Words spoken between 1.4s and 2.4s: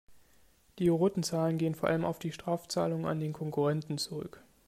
gehen vor allem auf die